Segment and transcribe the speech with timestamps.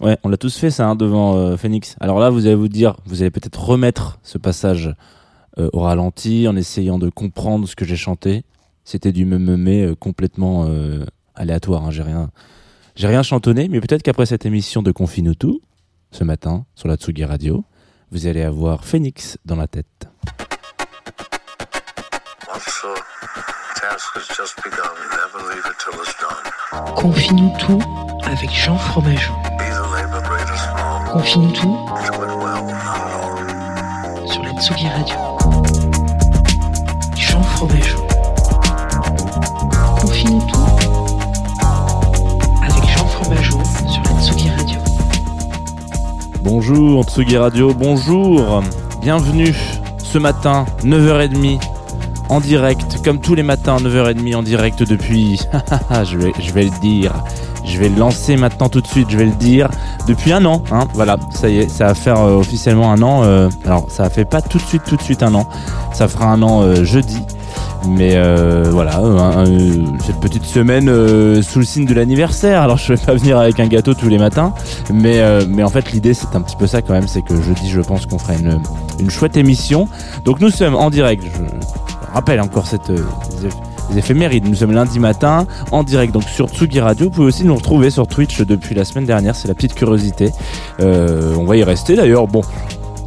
[0.00, 1.96] Ouais, on l'a tous fait ça hein, devant euh, Phoenix.
[2.00, 4.94] Alors là, vous allez vous dire, vous allez peut-être remettre ce passage
[5.58, 8.44] euh, au ralenti en essayant de comprendre ce que j'ai chanté.
[8.84, 10.68] C'était du me euh, complètement
[11.34, 11.86] aléatoire.
[11.86, 12.30] hein, J'ai rien,
[12.96, 15.60] j'ai rien chantonné, mais peut-être qu'après cette émission de Confine tout
[16.10, 17.64] ce matin sur la Tsugi Radio,
[18.12, 20.08] vous allez avoir Phoenix dans la tête.
[26.96, 27.78] Confie-nous tout
[28.24, 29.32] avec Jean Fromageau.
[31.12, 31.78] Confie-nous tout
[34.26, 35.16] sur la Tsugi Radio.
[37.16, 38.06] Jean Fromageau.
[40.00, 40.66] Confie-nous tout
[42.62, 44.78] avec Jean Fromageau sur la Tsugi Radio.
[46.40, 48.62] Bonjour Tsugi Radio, bonjour,
[49.00, 49.54] bienvenue
[49.98, 51.60] ce matin, 9h30,
[52.28, 55.40] en direct, comme tous les matins, 9h30 en direct depuis,
[56.04, 57.12] je, vais, je vais le dire,
[57.64, 59.68] je vais le lancer maintenant tout de suite, je vais le dire,
[60.06, 63.22] depuis un an, hein, voilà, ça y est, ça va faire euh, officiellement un an,
[63.24, 65.48] euh, alors ça fait pas tout de suite, tout de suite un an,
[65.92, 67.20] ça fera un an euh, jeudi,
[67.86, 68.16] mais
[68.70, 69.04] voilà,
[70.06, 70.86] cette petite semaine
[71.42, 72.62] sous le signe de l'anniversaire.
[72.62, 74.54] Alors je vais pas venir avec un gâteau tous les matins,
[74.90, 75.22] mais
[75.62, 78.06] en fait l'idée c'est un petit peu ça quand même, c'est que jeudi je pense
[78.06, 78.58] qu'on fera une
[78.98, 79.86] une chouette émission.
[80.24, 81.24] Donc nous sommes en direct.
[82.14, 82.98] Rappelle encore cette euh,
[83.90, 84.48] les éphémérides.
[84.48, 87.06] Nous sommes lundi matin en direct donc sur Tsugi Radio.
[87.06, 89.34] Vous pouvez aussi nous retrouver sur Twitch depuis la semaine dernière.
[89.34, 90.30] C'est la petite curiosité.
[90.80, 92.26] Euh, on va y rester d'ailleurs.
[92.26, 92.42] Bon.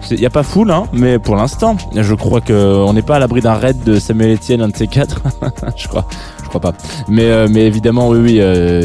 [0.10, 3.20] Il n'y a pas foule, hein, mais pour l'instant, je crois qu'on n'est pas à
[3.20, 5.22] l'abri d'un raid de Samuel Etienne, un de ces quatre.
[5.76, 6.06] je crois,
[6.48, 6.74] je crois pas.
[7.10, 8.32] Mais, euh, mais évidemment, oui, oui,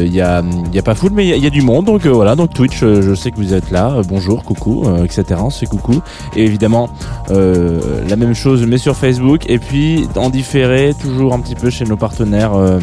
[0.03, 0.43] il n'y a,
[0.73, 1.85] y a pas foule, mais il y, a- du monde.
[1.85, 3.91] Donc euh, voilà, donc Twitch, euh, je sais que vous êtes là.
[3.91, 5.39] Euh, bonjour, coucou, euh, etc.
[5.41, 6.01] On se fait coucou.
[6.35, 6.89] Et évidemment,
[7.31, 7.79] euh,
[8.09, 9.49] la même chose, mais sur Facebook.
[9.49, 12.53] Et puis en différé, toujours un petit peu chez nos partenaires.
[12.55, 12.79] euh,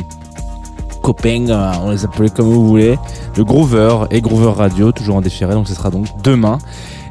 [1.05, 2.97] euh, on les appelait comme vous voulez,
[3.37, 6.59] de Groover et Groover Radio, toujours en différé, donc ce sera donc demain.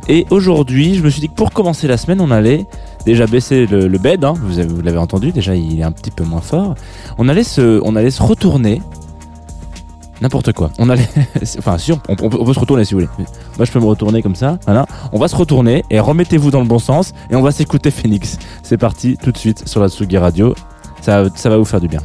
[0.07, 2.65] Et aujourd'hui, je me suis dit que pour commencer la semaine, on allait
[3.05, 6.11] déjà baisser le, bed, hein, vous, avez- vous l'avez entendu, déjà il est un petit
[6.11, 6.75] peu moins fort.
[7.17, 8.81] On allait se, on allait se retourner.
[10.21, 10.69] N'importe quoi.
[10.79, 11.07] On allait,
[11.59, 13.09] enfin si on, on peut se retourner si vous voulez.
[13.57, 14.59] Moi je peux me retourner comme ça.
[14.65, 14.85] Voilà.
[15.13, 18.37] On va se retourner et remettez-vous dans le bon sens et on va s'écouter Phoenix.
[18.61, 20.53] C'est parti tout de suite sur la Tsugi Radio.
[21.01, 22.01] Ça, ça va vous faire du bien.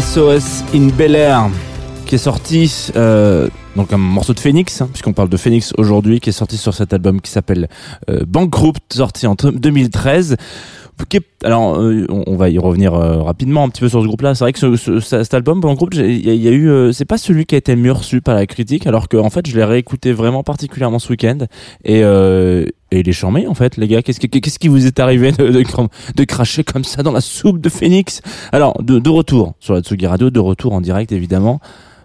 [0.00, 1.48] SOS in Bel Air
[2.06, 6.20] qui est sorti euh, donc un morceau de Phoenix hein, puisqu'on parle de Phoenix aujourd'hui
[6.20, 7.68] qui est sorti sur cet album qui s'appelle
[8.10, 10.38] euh, Bankrupt sorti en 2013 qui est-
[11.44, 14.34] alors euh, on va y revenir euh, rapidement un petit peu sur ce groupe là
[14.34, 16.68] c'est vrai que ce, ce- ce- cet album Bankrupt j'ai- il y, y a eu
[16.70, 19.28] euh, c'est pas celui qui a été mieux reçu par la critique alors que en
[19.30, 21.38] fait je l'ai réécouté vraiment particulièrement ce week-end.
[21.84, 24.02] Et euh, et il est charmé en fait les gars.
[24.02, 25.62] Qu'est-ce qui qu'est-ce qui vous est arrivé de, de,
[26.16, 28.20] de cracher comme ça dans la soupe de Phoenix?
[28.52, 31.60] Alors, de, de retour sur la Tsugi Radio, de retour en direct évidemment.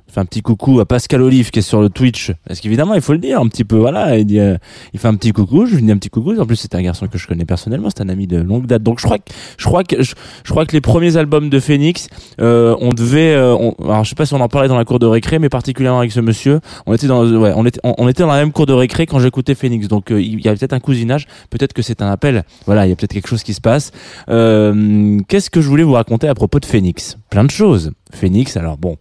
[0.09, 2.31] Je fais un petit coucou à Pascal Olive qui est sur le Twitch.
[2.47, 3.75] Parce qu'évidemment, il faut le dire un petit peu.
[3.77, 4.57] Voilà, il, dit, euh,
[4.91, 5.67] il fait un petit coucou.
[5.67, 6.33] Je lui dis un petit coucou.
[6.39, 7.89] En plus, c'est un garçon que je connais personnellement.
[7.95, 8.81] C'est un ami de longue date.
[8.81, 11.59] Donc, je crois que je crois que je, je crois que les premiers albums de
[11.59, 12.07] Phoenix,
[12.41, 13.35] euh, on devait.
[13.35, 15.37] euh, on- alors, je sais pas si on en parlait dans la cour de récré,
[15.37, 18.29] mais particulièrement avec ce monsieur, on était dans ouais, on était on, on était dans
[18.29, 19.87] la même cour de récré quand j'écoutais Phoenix.
[19.87, 21.27] Donc, euh, il y a peut-être un cousinage.
[21.51, 22.45] Peut-être que c'est un appel.
[22.65, 23.91] Voilà, il y a peut-être quelque chose qui se passe.
[24.29, 27.15] Euh, Qu'est-ce que je voulais vous raconter à propos de Phoenix?
[27.29, 27.91] Plein de choses.
[28.11, 28.97] Phoenix, alors bon.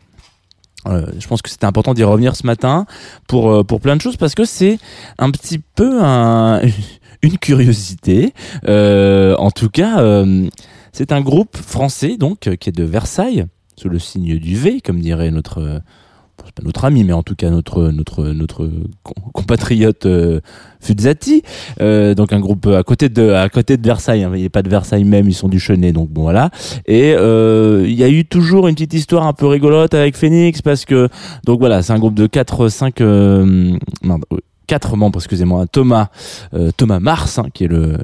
[0.87, 2.87] Euh, je pense que c'était important d'y revenir ce matin
[3.27, 4.79] pour euh, pour plein de choses parce que c'est
[5.19, 6.61] un petit peu un,
[7.23, 8.33] une curiosité.
[8.67, 10.49] Euh, en tout cas, euh,
[10.93, 13.47] c'est un groupe français donc euh, qui est de Versailles
[13.77, 15.83] sous le signe du V, comme dirait notre
[16.53, 18.71] pas notre ami, mais en tout cas notre notre notre
[19.03, 20.41] com- compatriote euh.
[21.81, 24.23] Euh, donc un groupe à côté de à côté de Versailles.
[24.25, 25.93] Hein, il n'est pas de Versailles même, ils sont du Chenet.
[25.93, 26.50] Donc bon voilà.
[26.87, 30.62] Et euh, il y a eu toujours une petite histoire un peu rigolote avec Phoenix
[30.62, 31.08] parce que
[31.44, 34.25] donc voilà, c'est un groupe de 4 5 euh, merde,
[34.67, 36.08] quatre membres, excusez-moi, Thomas,
[36.55, 37.96] euh, Thomas Mars, hein, qui est le-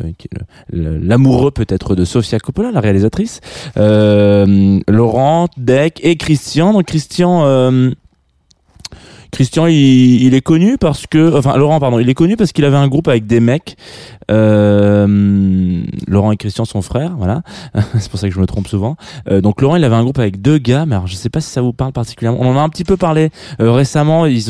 [0.72, 3.40] l'amoureux peut-être de Sofia Coppola, la réalisatrice,
[3.76, 6.72] euh, Laurent, Deck et Christian.
[6.72, 7.90] Donc Christian, euh,
[9.34, 12.64] Christian, il, il est connu parce que, enfin Laurent, pardon, il est connu parce qu'il
[12.64, 13.76] avait un groupe avec des mecs.
[14.30, 17.42] Euh, Laurent et Christian sont frères, voilà.
[17.98, 18.96] C'est pour ça que je me trompe souvent.
[19.28, 21.40] Euh, donc Laurent, il avait un groupe avec deux gars, mais alors je sais pas
[21.40, 22.38] si ça vous parle particulièrement.
[22.40, 24.26] On en a un petit peu parlé euh, récemment.
[24.26, 24.44] Ils,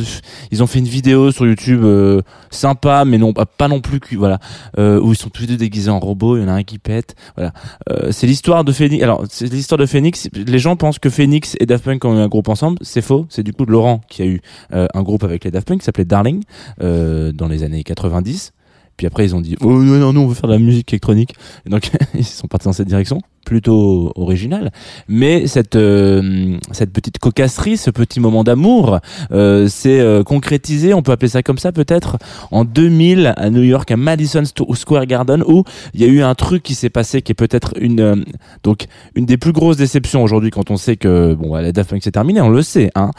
[0.51, 4.39] ils ont fait une vidéo sur YouTube euh, sympa, mais non pas non plus, voilà,
[4.79, 6.37] euh, où ils sont tous les deux déguisés en robots.
[6.37, 7.53] Il y en a un qui pète, voilà.
[7.91, 9.03] Euh, c'est l'histoire de Phoenix.
[9.03, 10.29] Alors c'est l'histoire de Phoenix.
[10.35, 12.79] Les gens pensent que Phoenix et Daft Punk ont eu un groupe ensemble.
[12.83, 13.27] C'est faux.
[13.29, 14.41] C'est du coup Laurent qui a eu
[14.75, 16.43] un groupe avec les Daft Punk qui s'appelait Darling
[16.83, 18.53] euh, dans les années 90.
[18.97, 20.93] Puis après, ils ont dit, oh non, non, non, on veut faire de la musique
[20.93, 21.35] électronique.
[21.67, 24.73] Et donc, ils sont partis dans cette direction, plutôt originale.
[25.09, 29.01] Mais cette, euh, cette petite cocasserie, ce petit moment d'amour,
[29.33, 32.19] euh, s'est euh, concrétisé, on peut appeler ça comme ça peut-être,
[32.51, 36.35] en 2000 à New York, à Madison Square Garden, où il y a eu un
[36.35, 38.17] truc qui s'est passé qui est peut-être une, euh,
[38.63, 42.01] donc, une des plus grosses déceptions aujourd'hui quand on sait que, bon, la Daft Punk
[42.03, 43.11] c'est terminé, on le sait, hein.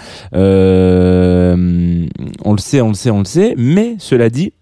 [2.43, 3.53] On le sait, on le sait, on le sait.
[3.57, 4.53] Mais cela dit,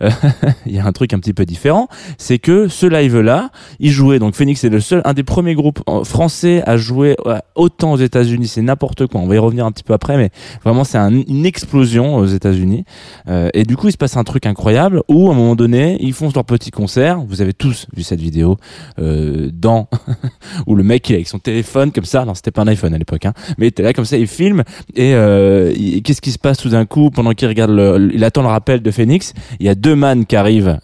[0.66, 3.50] il y a un truc un petit peu différent, c'est que ce live-là,
[3.80, 4.18] il jouait.
[4.18, 7.92] Donc Phoenix est le seul, un des premiers groupes euh, français à jouer ouais, autant
[7.92, 8.48] aux États-Unis.
[8.48, 9.20] C'est n'importe quoi.
[9.20, 10.30] On va y revenir un petit peu après, mais
[10.64, 12.84] vraiment c'est un- une explosion aux États-Unis.
[13.28, 15.96] Euh, et du coup, il se passe un truc incroyable où à un moment donné,
[16.00, 17.20] ils font leur petit concert.
[17.26, 18.56] Vous avez tous vu cette vidéo
[18.98, 19.88] euh, dans
[20.66, 22.24] où le mec il est avec son téléphone comme ça.
[22.24, 24.26] Non, c'était pas un iPhone à l'époque, hein, mais il était là comme ça, il
[24.26, 24.62] filme
[24.94, 25.72] et euh,
[26.04, 27.70] qu'est-ce qui se passe tout d'un coup pendant qu'il regarde,
[28.12, 29.32] il attend le rappel de Phoenix.
[29.60, 30.78] Il y a deux man qui arrivent,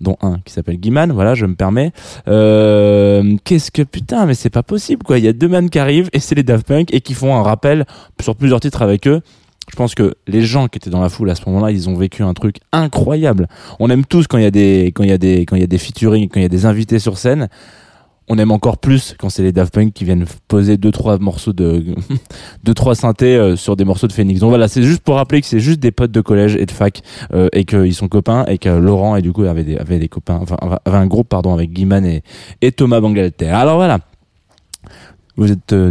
[0.00, 1.12] dont un qui s'appelle Guiman.
[1.12, 1.92] Voilà, je me permets.
[2.28, 5.18] Euh, qu'est-ce que putain, mais c'est pas possible quoi.
[5.18, 7.34] Il y a deux man qui arrivent et c'est les Daft Punk et qui font
[7.34, 7.86] un rappel
[8.20, 9.20] sur plusieurs titres avec eux.
[9.70, 11.94] Je pense que les gens qui étaient dans la foule à ce moment-là, ils ont
[11.94, 13.46] vécu un truc incroyable.
[13.78, 15.60] On aime tous quand il y a des quand il y a des quand il
[15.60, 17.48] y a des featuring, quand il y a des invités sur scène.
[18.32, 21.52] On aime encore plus quand c'est les Daft Punk qui viennent poser deux trois morceaux
[21.52, 21.84] de
[22.64, 24.38] deux trois synthés euh, sur des morceaux de Phoenix.
[24.38, 26.70] Donc voilà, c'est juste pour rappeler que c'est juste des potes de collège et de
[26.70, 27.02] fac
[27.34, 30.08] euh, et qu'ils sont copains et que Laurent et du coup avait des avait des
[30.08, 32.20] copains enfin avait un groupe pardon avec Guiman
[32.62, 33.48] et Thomas Bangalter.
[33.48, 33.98] Alors voilà.
[35.36, 35.90] Vous êtes euh,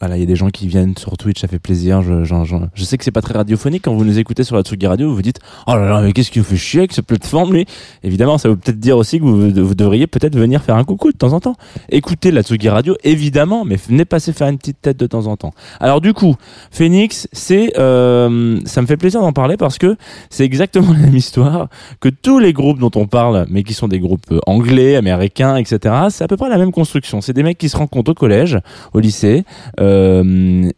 [0.00, 2.02] voilà, il y a des gens qui viennent sur Twitch, ça fait plaisir.
[2.02, 4.54] Je, je, je, je sais que c'est pas très radiophonique quand vous nous écoutez sur
[4.54, 6.80] la Tsugi Radio, vous vous dites oh là là mais qu'est-ce qui vous fait chier
[6.80, 7.54] avec cette plateforme?
[7.54, 7.66] Lui
[8.02, 11.12] Évidemment, ça veut peut-être dire aussi que vous, vous devriez peut-être venir faire un coucou
[11.12, 11.56] de temps en temps.
[11.88, 15.36] Écoutez la Tsugi Radio, évidemment, mais venez passer faire une petite tête de temps en
[15.38, 15.54] temps.
[15.80, 16.36] Alors du coup,
[16.70, 19.96] Phoenix, c'est euh, ça me fait plaisir d'en parler parce que
[20.28, 21.68] c'est exactement la même histoire
[22.00, 25.56] que tous les groupes dont on parle, mais qui sont des groupes euh, anglais, américains,
[25.56, 25.94] etc.
[26.10, 27.22] C'est à peu près la même construction.
[27.22, 28.58] C'est des mecs qui se rencontrent au collège,
[28.92, 29.44] au lycée,
[29.80, 29.85] euh,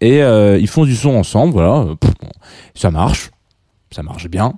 [0.00, 1.52] et euh, ils font du son ensemble.
[1.52, 1.86] Voilà,
[2.74, 3.30] ça marche,
[3.90, 4.54] ça marche bien.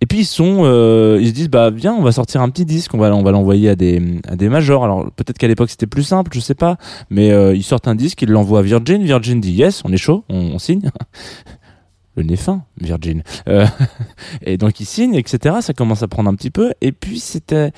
[0.00, 2.98] Et puis euh, ils se disent bah viens, on va sortir un petit disque, on
[2.98, 4.84] va on va l'envoyer à des à des majors.
[4.84, 6.76] Alors peut-être qu'à l'époque c'était plus simple, je sais pas,
[7.10, 9.02] mais euh, ils sortent un disque, ils l'envoient à Virgin.
[9.02, 10.90] Virgin dit yes, on est chaud, on, signe.
[12.16, 13.22] Le nez fin, Virgin.
[13.48, 13.66] Euh,
[14.42, 15.56] et donc ils signent, etc.
[15.62, 16.72] Ça commence à prendre un petit peu.
[16.80, 17.72] Et puis c'était,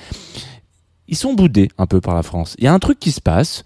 [1.07, 2.55] ils sont boudés un peu par la France.
[2.59, 3.63] Il y a un truc qui se passe.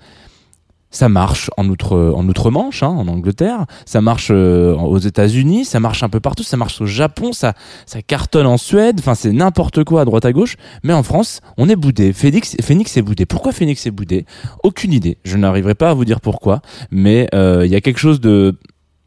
[0.96, 5.82] Ça marche en outre en outre-Manche, hein, en Angleterre, ça marche euh, aux États-Unis, ça
[5.82, 7.54] marche un peu partout, ça marche au Japon, ça
[7.86, 11.42] ça cartonne en Suède, enfin c'est n'importe quoi à droite à gauche, mais en France,
[11.58, 12.14] on est boudé.
[12.14, 13.26] Phoenix Phoenix est boudé.
[13.26, 14.26] Pourquoi Phoenix est boudé?
[14.64, 15.18] Aucune idée.
[15.26, 16.62] Je n'arriverai pas à vous dire pourquoi,
[16.92, 18.58] mais euh, il y a quelque chose de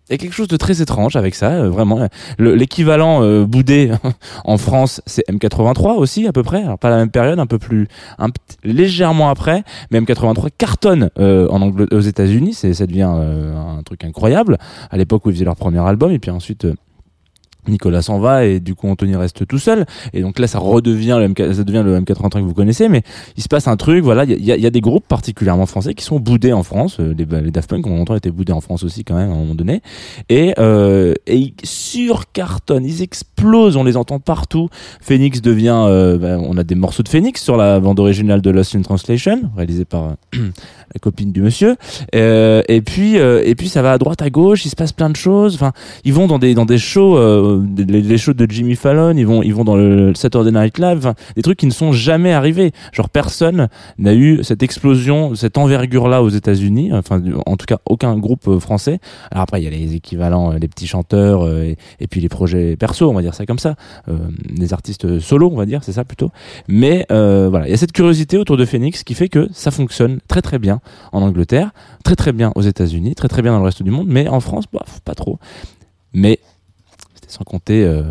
[0.08, 2.08] il y a quelque chose de très étrange avec ça, euh, vraiment.
[2.38, 3.90] Le- L'équivalent euh, boudé
[4.44, 6.62] en France, c'est M83 aussi à peu près.
[6.62, 7.88] Alors pas la même période, un peu plus,
[8.64, 12.54] légèrement après, mais M83 cartonne euh, en aux États-Unis.
[12.54, 14.58] Ça devient euh, un truc incroyable.
[14.90, 16.66] À l'époque où ils faisaient leur premier album, et puis ensuite.
[17.70, 21.16] Nicolas s'en va et du coup Anthony reste tout seul et donc là ça redevient
[21.20, 23.02] le MK, ça devient le M83 que vous connaissez mais
[23.36, 26.18] il se passe un truc voilà il y a- des groupes particulièrement français qui sont
[26.20, 29.04] boudés en France euh, les, les Daft Punk ont longtemps été boudés en France aussi
[29.04, 29.80] quand même à un moment donné
[30.28, 34.68] et, euh, et ils surcartonnent, ils explosent, on les entend partout.
[35.00, 38.50] Phoenix devient, euh, ben, on a des morceaux de Phoenix sur la bande originale de
[38.50, 40.12] Lost in Translation, réalisée par euh,
[40.94, 41.76] la copine du monsieur.
[42.14, 45.10] Euh, et puis, et puis ça va à droite à gauche, il se passe plein
[45.10, 45.54] de choses.
[45.54, 45.72] Enfin,
[46.04, 47.16] ils vont dans des dans des shows,
[47.76, 51.14] les, les shows de Jimmy Fallon, ils vont ils vont dans le Saturday Night Live,
[51.36, 52.72] des trucs qui ne sont jamais arrivés.
[52.92, 56.90] Genre personne n'a eu cette explosion, cette envergure là aux États-Unis.
[56.92, 59.00] Enfin, en tout cas, aucun groupe euh, français.
[59.30, 62.28] Alors après, il y a les équivalents, euh, les petits chanteurs, euh, et, puis les
[62.28, 63.76] projets perso, on va dire ça comme ça,
[64.08, 64.16] euh,
[64.54, 66.30] les artistes solo, on va dire, c'est ça plutôt.
[66.68, 70.18] Mais voilà, il y a cette curiosité autour de Phoenix qui fait que ça fonctionne
[70.28, 70.80] très très bien
[71.12, 71.70] en Angleterre,
[72.04, 74.40] très très bien aux États-Unis, très très bien dans le reste du monde, mais en
[74.40, 75.38] France, bof, pas trop.
[76.12, 76.40] Mais
[77.28, 77.84] sans compter.
[77.84, 78.02] euh,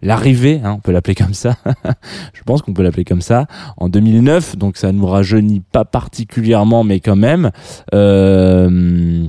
[0.00, 1.56] L'arrivée, hein, on peut l'appeler comme ça.
[2.32, 3.46] Je pense qu'on peut l'appeler comme ça.
[3.78, 7.50] En 2009, donc ça nous rajeunit pas particulièrement, mais quand même.
[7.94, 9.26] Euh,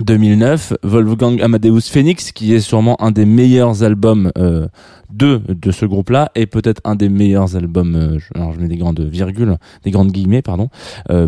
[0.00, 4.66] 2009, Wolfgang Amadeus Phoenix, qui est sûrement un des meilleurs albums euh,
[5.10, 8.66] de, de ce groupe-là, et peut-être un des meilleurs albums, euh, je, alors je mets
[8.68, 10.68] des grandes virgules, des grandes guillemets, pardon,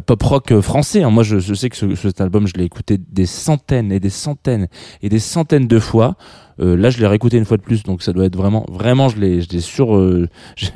[0.05, 1.03] pop rock français.
[1.05, 1.11] hein.
[1.11, 4.11] Moi, je, je sais que ce, cet album, je l'ai écouté des centaines et des
[4.11, 4.67] centaines
[5.01, 6.17] et des centaines de fois.
[6.61, 9.09] Euh, là, je l'ai réécouté une fois de plus, donc ça doit être vraiment, vraiment,
[9.09, 10.69] je l'ai, je l'ai sur, euh, je,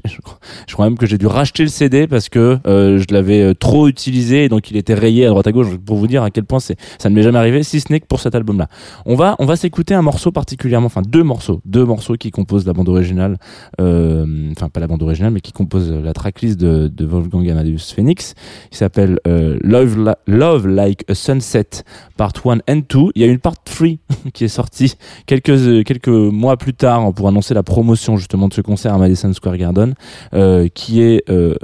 [0.75, 3.89] crois- même que j'ai dû racheter le CD parce que euh, je l'avais euh, trop
[3.89, 5.69] utilisé, et donc il était rayé à droite à gauche.
[5.85, 8.01] Pour vous dire à quel point c'est, ça ne m'est jamais arrivé, si ce n'est
[8.01, 8.69] que pour cet album-là.
[9.07, 12.67] On va, on va s'écouter un morceau particulièrement, enfin deux morceaux, deux morceaux qui composent
[12.67, 13.37] la bande originale,
[13.81, 17.93] euh, enfin pas la bande originale, mais qui composent la tracklist de, de Wolfgang Amadeus
[17.95, 18.35] Phoenix.
[18.73, 21.85] Il s'appelle euh, Love, Love Like a Sunset
[22.17, 22.99] Part 1 and 2.
[23.15, 23.89] Il y a une part 3
[24.35, 24.95] qui est sortie
[25.27, 25.51] quelques
[25.83, 29.57] quelques mois plus tard pour annoncer la promotion justement de ce concert à Madison Square
[29.57, 29.95] Garden,
[30.35, 31.55] euh, qui est euh,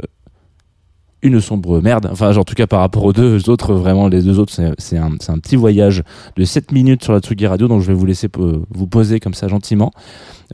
[1.23, 2.09] une sombre merde.
[2.13, 5.13] Enfin, en tout cas, par rapport aux deux autres, vraiment, les deux autres, c'est- un,
[5.29, 6.03] un petit voyage
[6.37, 9.35] de 7 minutes sur la Tsugi Radio, donc je vais vous laisser vous poser comme
[9.35, 9.91] ça gentiment.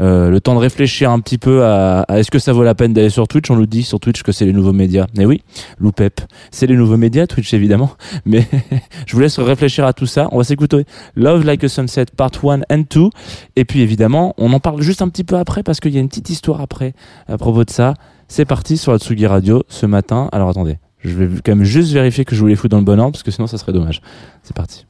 [0.00, 2.94] Euh, le temps de réfléchir un petit peu à, est-ce que ça vaut la peine
[2.94, 3.50] d'aller sur Twitch?
[3.50, 5.06] On nous dit sur Twitch que c'est les nouveaux médias.
[5.18, 5.42] Mais oui,
[5.78, 7.90] Loupep, c'est les nouveaux médias, Twitch évidemment.
[8.24, 8.46] Mais
[9.06, 10.28] je vous laisse réfléchir à tout ça.
[10.32, 13.10] On va s'écouter Love Like a Sunset Part 1 and 2.
[13.56, 16.00] Et puis évidemment, on en parle juste un petit peu après parce qu'il y a
[16.00, 16.94] une petite histoire après
[17.28, 17.92] à propos de ça.
[18.34, 20.30] C'est parti sur la Tsugi Radio ce matin.
[20.32, 22.82] Alors attendez, je vais quand même juste vérifier que je vous les fous dans le
[22.82, 24.00] bon ordre parce que sinon ça serait dommage.
[24.42, 24.86] C'est parti.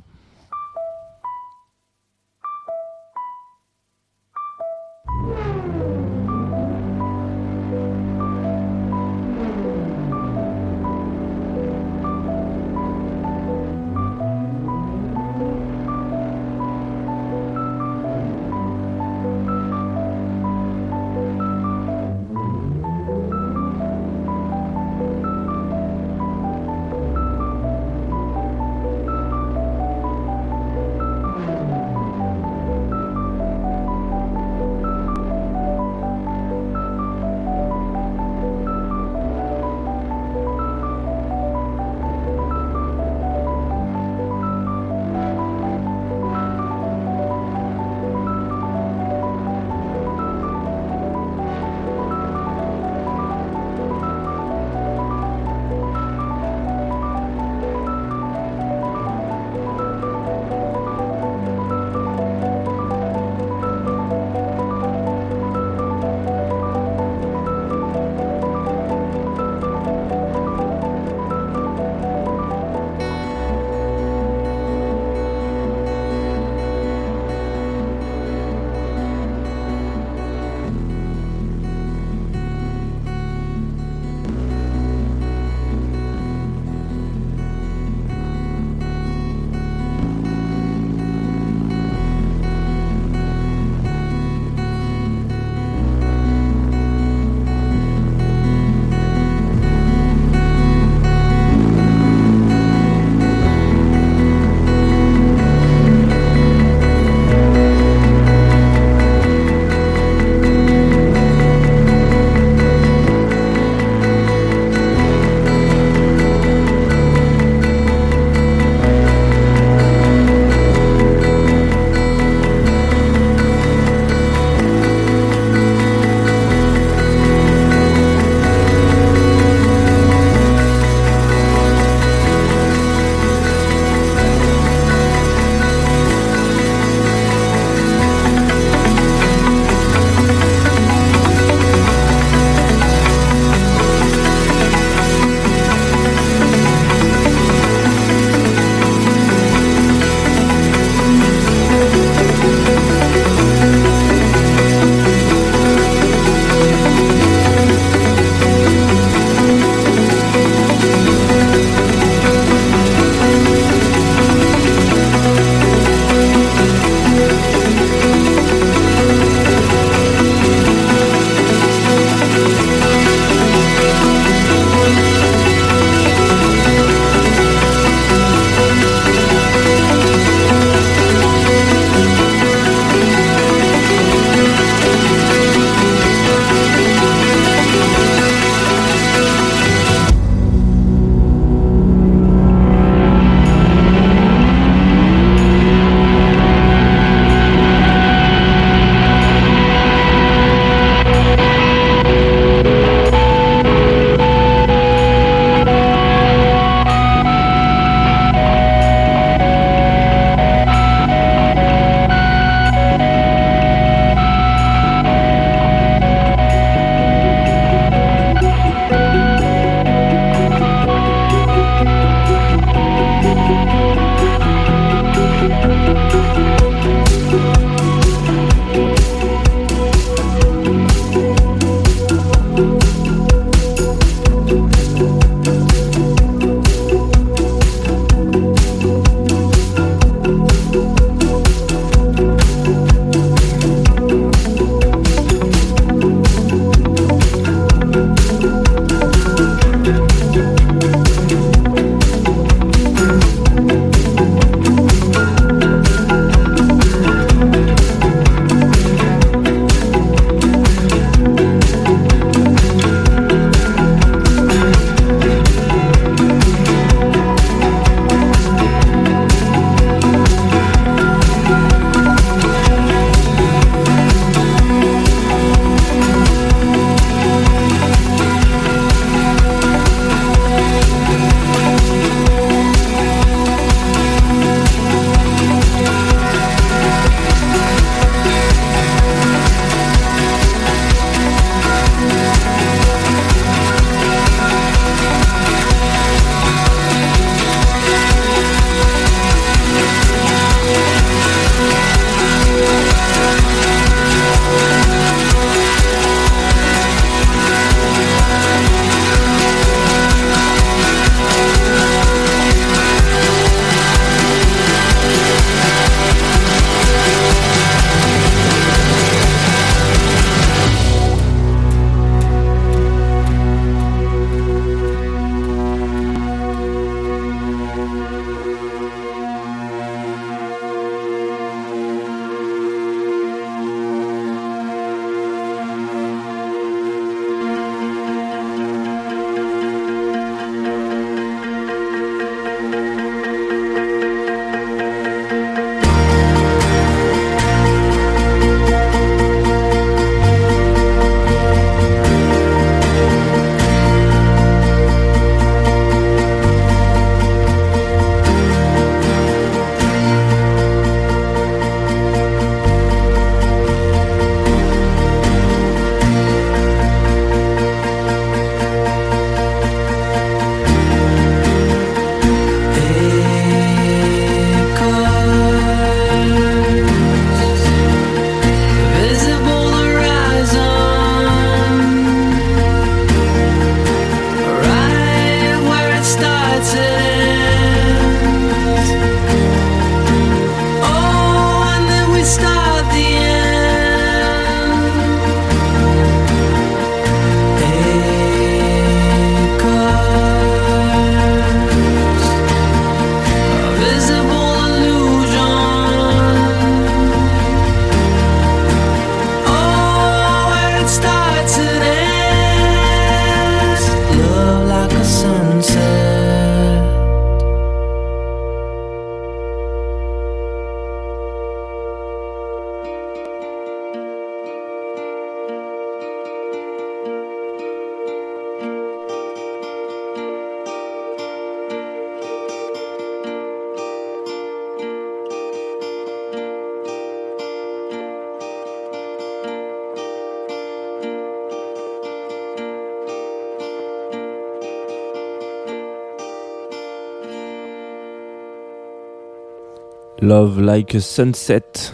[450.32, 451.92] Love Like a Sunset.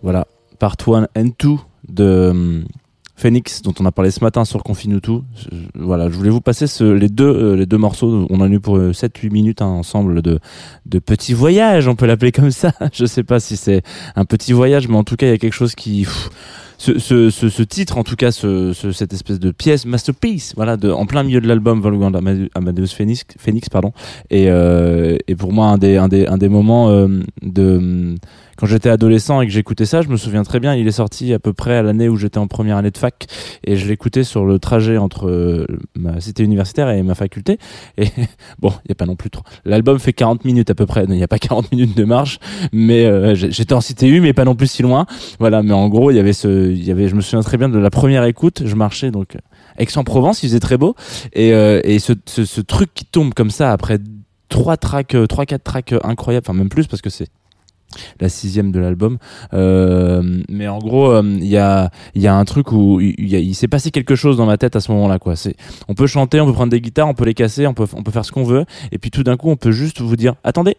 [0.00, 0.28] Voilà,
[0.60, 1.56] part 1 and 2
[1.88, 2.64] de hum,
[3.16, 5.22] Phoenix, dont on a parlé ce matin sur Confinutu.
[5.74, 8.28] Voilà, je voulais vous passer ce- les, deux, euh, les deux morceaux.
[8.30, 10.38] On en a eu pour 7-8 minutes hein, ensemble de,
[10.84, 12.70] de petits voyages, on peut l'appeler comme ça.
[12.92, 13.82] Je sais pas si c'est
[14.14, 16.06] un petit voyage, mais en tout cas, il y a quelque chose qui.
[16.78, 20.52] Ce, ce, ce, ce titre, en tout cas, ce, ce- cette espèce de pièce masterpiece,
[20.56, 21.80] voilà, de, en plein milieu de l'album
[22.14, 23.92] Amade- Amadeus Phoenix, Phoenix pardon,
[24.30, 27.08] et, euh, et pour moi un des, un des, un des moments euh,
[27.42, 28.14] de
[28.56, 31.32] quand j'étais adolescent et que j'écoutais ça, je me souviens très bien, il est sorti
[31.32, 33.26] à peu près à l'année où j'étais en première année de fac
[33.64, 37.58] et je l'écoutais sur le trajet entre euh, ma cité universitaire et ma faculté.
[37.98, 38.06] Et
[38.58, 39.44] bon, il y a pas non plus trop.
[39.64, 42.38] L'album fait 40 minutes à peu près, il n'y a pas 40 minutes de marche,
[42.72, 45.06] mais euh, j'étais en cité U mais pas non plus si loin.
[45.38, 47.58] Voilà, mais en gros, il y avait ce il y avait je me souviens très
[47.58, 49.36] bien de la première écoute, je marchais donc
[49.78, 50.94] Aix-en-Provence, il faisait très beau
[51.32, 53.98] et euh, et ce, ce ce truc qui tombe comme ça après
[54.48, 57.28] trois tracks, trois quatre tracks incroyables, enfin même plus parce que c'est
[58.20, 59.18] la sixième de l'album.
[59.54, 63.68] Euh, mais en gros, euh, il y a y a un truc où il s'est
[63.68, 65.18] passé quelque chose dans ma tête à ce moment-là.
[65.18, 65.36] Quoi.
[65.36, 65.56] C'est
[65.88, 68.02] on peut chanter, on peut prendre des guitares, on peut les casser, on peut on
[68.02, 68.64] peut faire ce qu'on veut.
[68.92, 70.76] Et puis tout d'un coup, on peut juste vous dire attendez,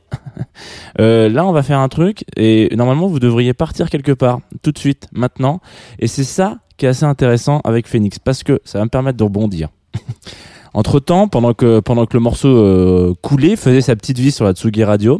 [1.00, 4.72] euh, là on va faire un truc et normalement vous devriez partir quelque part tout
[4.72, 5.62] de suite, maintenant.
[6.00, 9.18] Et c'est ça qui est assez intéressant avec Phoenix parce que ça va me permettre
[9.18, 9.70] de rebondir.
[10.74, 14.46] Entre temps, pendant que pendant que le morceau euh, coulait, faisait sa petite vie sur
[14.46, 15.20] la Tsugi Radio,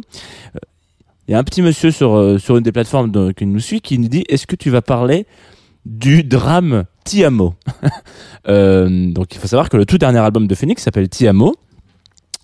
[1.28, 3.80] il y a un petit monsieur sur, euh, sur une des plateformes qui nous suit
[3.82, 5.26] qui nous dit Est-ce que tu vas parler
[5.84, 7.54] du drame Tiamo
[8.48, 11.54] Euh, Donc il faut savoir que le tout dernier album de Phoenix s'appelle Tiamo.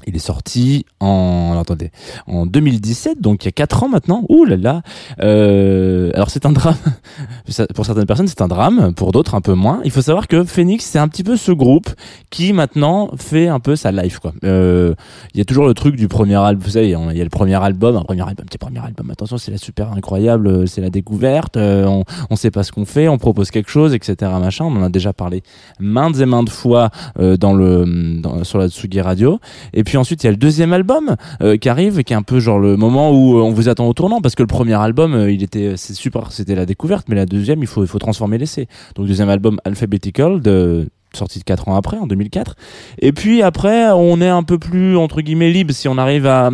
[0.07, 1.91] Il est sorti en attendez
[2.27, 4.25] en 2017, donc il y a 4 ans maintenant.
[4.29, 4.83] Ouh là là.
[5.21, 6.77] Euh, alors c'est un drame.
[7.75, 8.95] Pour certaines personnes, c'est un drame.
[8.95, 9.81] Pour d'autres, un peu moins.
[9.85, 11.89] Il faut savoir que Phoenix, c'est un petit peu ce groupe
[12.31, 14.33] qui maintenant fait un peu sa life quoi.
[14.45, 14.95] Euh,
[15.35, 16.63] il y a toujours le truc du premier album.
[16.65, 19.11] Vous savez, il y a le premier album, un premier album, petit premier album.
[19.11, 21.57] Attention, c'est la super incroyable, euh, c'est la découverte.
[21.57, 24.31] euh, on, on sait pas ce qu'on fait, on propose quelque chose, etc.
[24.41, 24.65] Machin.
[24.65, 25.43] On en a déjà parlé
[25.79, 29.41] maintes et maintes fois dans le sur la Tsugi Radio.
[29.73, 32.23] Et puis ensuite, il y a le deuxième album euh, qui arrive, qui est un
[32.23, 34.75] peu genre le moment où euh, on vous attend au tournant, parce que le premier
[34.75, 37.89] album, euh, il était, c'est super, c'était la découverte, mais la deuxième, il faut il
[37.89, 38.69] faut transformer l'essai.
[38.95, 42.57] Donc deuxième album Alphabetical de sorti de 4 ans après, en 2004.
[42.99, 45.73] Et puis après, on est un peu plus, entre guillemets, libre.
[45.73, 46.51] Si on arrive à,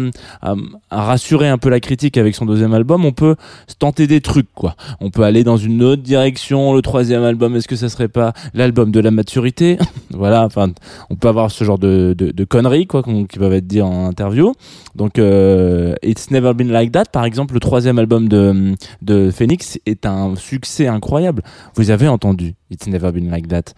[0.91, 4.53] rassurer un peu la critique avec son deuxième album, on peut se tenter des trucs,
[4.55, 4.75] quoi.
[5.01, 6.75] On peut aller dans une autre direction.
[6.75, 9.79] Le troisième album, est-ce que ça serait pas l'album de la maturité?
[10.13, 10.73] Voilà, enfin,
[11.09, 12.15] on peut avoir ce genre de,
[12.49, 14.53] conneries, quoi, qui peuvent être dit en interview.
[14.97, 20.05] Donc, euh, It's Never Been Like That, par exemple, le troisième album de Phoenix est
[20.05, 21.43] un succès incroyable.
[21.75, 23.75] Vous avez entendu It's Never Been Like That?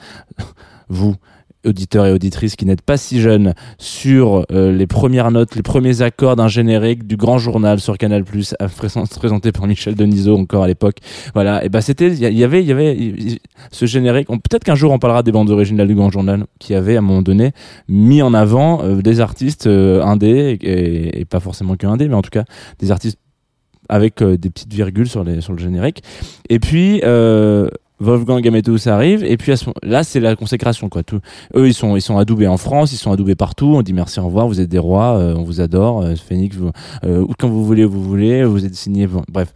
[0.92, 1.16] Vous,
[1.64, 6.02] auditeurs et auditrices qui n'êtes pas si jeunes, sur euh, les premières notes, les premiers
[6.02, 8.24] accords d'un générique du grand journal sur Canal+,
[9.16, 10.96] présenté par Michel Denisot encore à l'époque.
[11.34, 13.38] Voilà, et ben c'était, il y, avait, il y avait
[13.70, 14.28] ce générique.
[14.28, 17.02] Peut-être qu'un jour on parlera des bandes originales du grand journal qui avait à un
[17.02, 17.52] moment donné
[17.88, 22.22] mis en avant euh, des artistes euh, indés et, pas forcément que indés, mais en
[22.22, 22.44] tout cas
[22.78, 23.18] des artistes
[23.88, 26.02] avec euh, des petites virgules sur, sur le générique.
[26.48, 27.68] Et puis, euh,
[28.00, 31.02] Wolfgang Amadeus arrive, et puis à ce là, c'est la consécration, quoi.
[31.02, 31.20] Tout,
[31.54, 33.74] eux, ils sont, ils sont adoubés en France, ils sont adoubés partout.
[33.76, 36.56] On dit merci, au revoir, vous êtes des rois, euh, on vous adore, euh, Phoenix,
[36.56, 36.70] vous,
[37.04, 39.52] euh, quand vous voulez, vous voulez, vous êtes signé, bref.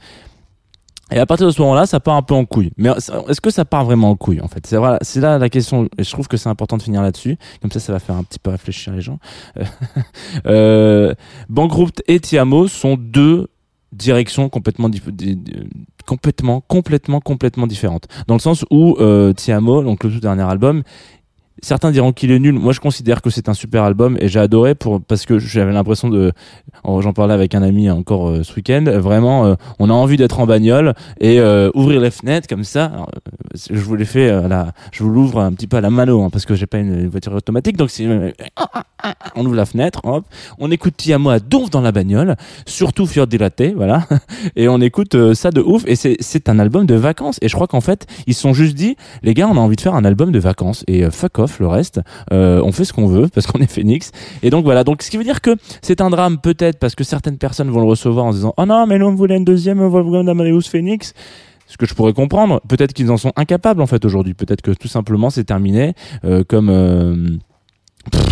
[1.13, 2.73] Et à partir de ce moment-là, ça part un peu en couille.
[2.77, 4.67] Mais ça- est-ce que ça part vraiment en couille, en fait?
[4.67, 5.89] C'est voilà, c'est là la question.
[5.99, 7.37] Et je trouve que c'est important de finir là-dessus.
[7.63, 9.21] Comme ça, ça va faire un petit peu réfléchir les gens.
[10.47, 11.15] euh,
[11.49, 13.47] Bankrupt et Tiamo sont deux
[13.93, 14.91] directions complètement
[16.07, 20.83] complètement complètement complètement différentes dans le sens où euh, Tiamo donc le tout dernier album
[21.63, 24.41] certains diront qu'il est nul moi je considère que c'est un super album et j'ai
[24.41, 26.33] adoré pour parce que j'avais l'impression de
[26.85, 30.41] j'en parlais avec un ami encore euh, ce week-end vraiment euh, on a envie d'être
[30.41, 34.49] en bagnole et euh, ouvrir les fenêtres comme ça euh, je vous l'ai fait à
[34.49, 36.79] la je vous l'ouvre un petit peu à la mano hein, parce que j'ai pas
[36.79, 37.91] une, voiture automatique donc
[39.35, 40.25] on ouvre la fenêtre hop
[40.59, 44.07] on écoute Tiamo à donf dans la bagnole surtout Fior Dilaté, voilà.
[44.57, 45.85] Et on écoute ça de ouf.
[45.87, 47.39] Et c'est, un album de vacances.
[47.43, 49.77] Et je crois qu'en fait, ils se sont juste dit, les gars, on a envie
[49.77, 50.85] de faire un album de vacances.
[50.87, 52.01] Et fuck off le reste.
[52.33, 54.13] Euh, on fait ce qu'on veut parce qu'on est Phoenix.
[54.43, 54.85] Et donc voilà.
[54.85, 57.81] Donc ce qui veut dire que c'est un drame peut-être parce que certaines personnes vont
[57.81, 61.15] le recevoir en disant, oh non, mais nous on voulait une deuxième Wolfgang Amadeus Phoenix.
[61.69, 64.35] Ce que je pourrais comprendre, peut-être qu'ils en sont incapables en fait aujourd'hui.
[64.35, 67.37] Peut-être que tout simplement c'est terminé, euh, comme euh,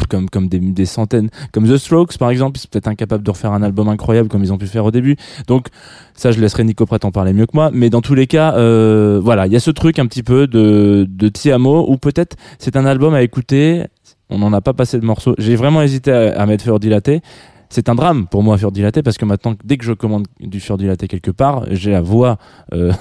[0.09, 3.31] comme comme des, des centaines, comme The Strokes par exemple, ils sont peut-être incapables de
[3.31, 5.17] refaire un album incroyable comme ils ont pu faire au début.
[5.47, 5.69] Donc
[6.15, 7.71] ça, je laisserai Nico Pratt en parler mieux que moi.
[7.73, 10.47] Mais dans tous les cas, euh, voilà, il y a ce truc un petit peu
[10.47, 13.85] de de Tiamo où peut-être c'est un album à écouter.
[14.31, 15.35] On n'en a pas passé de morceaux.
[15.39, 17.21] J'ai vraiment hésité à, à mettre Feur Dilaté.
[17.69, 20.61] C'est un drame pour moi, Fior Dilaté, parce que maintenant, dès que je commande du
[20.61, 22.39] Fior Dilaté quelque part, j'ai la voix
[22.73, 22.93] euh,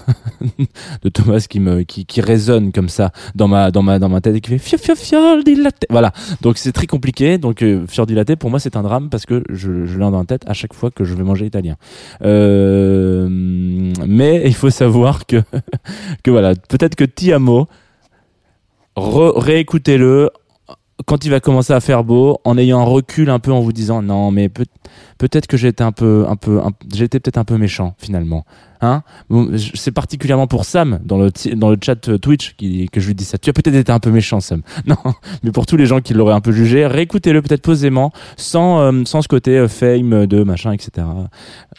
[1.04, 4.22] de Thomas qui me qui, qui résonne comme ça dans ma dans ma dans ma
[4.22, 5.88] tête et qui fait Fior Fior Fior Dilaté.
[5.90, 6.12] Voilà.
[6.42, 7.38] Donc c'est très compliqué.
[7.38, 10.26] Donc euh, Fior Dilaté pour moi c'est un drame parce que je je l'ai la
[10.26, 11.76] tête à chaque fois que je vais manger italien.
[12.24, 15.42] Euh, mais il faut savoir que
[16.24, 17.68] que voilà, peut-être que Tiamo
[18.96, 20.30] réécoutez-le
[21.06, 23.74] quand il va commencer à faire beau, en ayant un recul un peu, en vous
[23.74, 24.66] disant non, mais peut-
[25.18, 26.62] peut-être que été un peu, un peu,
[27.00, 28.46] été peut-être un peu méchant finalement.
[28.82, 29.04] Hein?
[29.76, 33.24] C'est particulièrement pour Sam dans le dans le chat euh, Twitch que je lui dis
[33.24, 33.38] ça.
[33.38, 34.62] Tu as peut-être été un peu méchant, Sam.
[34.86, 34.98] Non,
[35.44, 39.04] mais pour tous les gens qui l'auraient un peu jugé, réécoutez-le peut-être posément, sans euh,
[39.06, 41.08] sans ce côté euh, fame de machin, etc.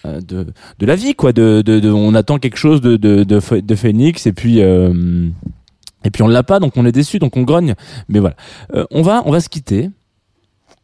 [0.05, 0.47] de
[0.79, 1.33] de la vie quoi.
[1.33, 4.61] De, de, on attend quelque chose de de Phoenix et puis.
[6.05, 7.75] Et puis on l'a pas, donc on est déçu, donc on grogne.
[8.09, 8.37] Mais voilà.
[8.75, 9.91] Euh, on va, on va se quitter.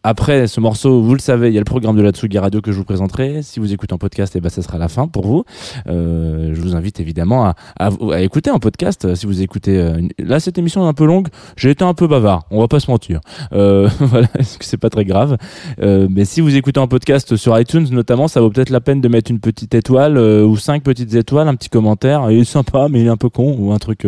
[0.02, 2.62] Après ce morceau, vous le savez, il y a le programme de la Tsugi Radio
[2.62, 3.42] que je vous présenterai.
[3.42, 5.44] Si vous écoutez en podcast, et ben ça sera la fin pour vous.
[5.88, 9.04] Euh, je vous invite évidemment à, écouter en podcast.
[9.04, 11.28] euh, Si vous écoutez, euh, là cette émission est un peu longue.
[11.56, 12.44] J'ai été un peu bavard.
[12.50, 13.20] On va pas se mentir.
[13.52, 15.36] Voilà, c'est pas très grave.
[15.78, 19.08] Mais si vous écoutez en podcast sur iTunes notamment, ça vaut peut-être la peine de
[19.08, 22.30] mettre une petite étoile ou cinq petites étoiles, un petit commentaire.
[22.30, 24.06] Il est sympa, mais il est un peu con ou un truc.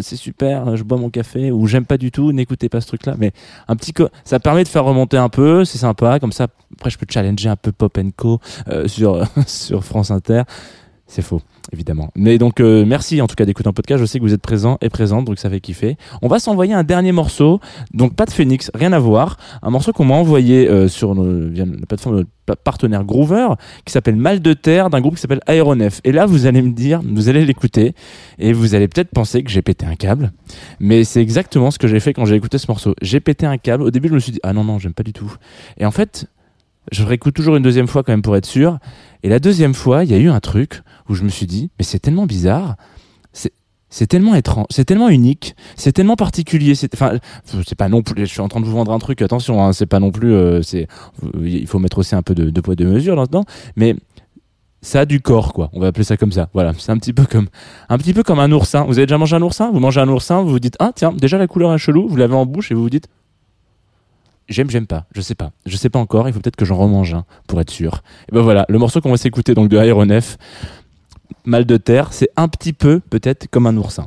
[0.00, 2.32] c'est super, je bois mon café ou j'aime pas du tout.
[2.32, 3.16] N'écoutez pas ce truc-là.
[3.18, 3.32] Mais
[3.68, 5.64] un petit, co- ça permet de faire remonter un peu.
[5.64, 6.18] C'est sympa.
[6.20, 10.42] Comme ça, après, je peux challenger un peu Pop Co euh, sur sur France Inter.
[11.06, 12.10] C'est faux, évidemment.
[12.16, 14.00] Mais donc, euh, merci en tout cas d'écouter un podcast.
[14.00, 15.96] Je sais que vous êtes présents et présentes, donc ça fait kiffer.
[16.22, 17.60] On va s'envoyer un dernier morceau.
[17.92, 19.36] Donc, pas de Phoenix, rien à voir.
[19.62, 23.48] Un morceau qu'on m'a envoyé euh, sur via la plateforme de notre pa- partenaire Groover,
[23.84, 26.00] qui s'appelle Mal de Terre, d'un groupe qui s'appelle Aéronef.
[26.04, 27.94] Et là, vous allez me dire, vous allez l'écouter,
[28.38, 30.32] et vous allez peut-être penser que j'ai pété un câble.
[30.80, 32.94] Mais c'est exactement ce que j'ai fait quand j'ai écouté ce morceau.
[33.02, 33.82] J'ai pété un câble.
[33.84, 35.32] Au début, je me suis dit, ah non, non, j'aime pas du tout.
[35.76, 36.26] Et en fait,
[36.92, 38.78] je réécoute toujours une deuxième fois quand même pour être sûr.
[39.22, 41.70] Et la deuxième fois, il y a eu un truc où je me suis dit,
[41.78, 42.76] mais c'est tellement bizarre,
[43.90, 46.74] c'est tellement étrange, c'est tellement unique, c'est tellement particulier.
[46.94, 47.12] Enfin,
[47.64, 48.26] c'est pas non plus.
[48.26, 49.22] Je suis en train de vous vendre un truc.
[49.22, 50.32] Attention, hein, c'est pas non plus.
[50.32, 50.88] euh, c'est
[51.40, 53.44] il faut mettre aussi un peu de, de poids de mesure là-dedans.
[53.76, 53.94] Mais
[54.82, 55.70] ça a du corps, quoi.
[55.74, 56.48] On va appeler ça comme ça.
[56.54, 57.46] Voilà, c'est un petit peu comme
[57.88, 58.82] un petit peu comme un oursin.
[58.82, 59.70] Vous avez déjà mangé un oursin?
[59.70, 62.08] Vous mangez un oursin, vous vous dites ah tiens, déjà la couleur est chelou.
[62.08, 63.06] Vous l'avez en bouche et vous vous dites
[64.48, 65.06] J'aime, j'aime pas.
[65.14, 65.52] Je sais pas.
[65.66, 66.28] Je sais pas encore.
[66.28, 68.02] Il faut peut-être que j'en remange un pour être sûr.
[68.28, 70.36] Et ben voilà, le morceau qu'on va s'écouter donc de Aéronef,
[71.46, 74.06] Mal de terre, c'est un petit peu peut-être comme un oursin.